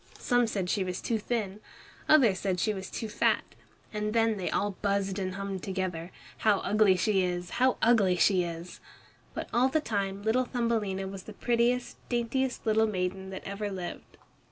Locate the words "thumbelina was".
10.45-11.25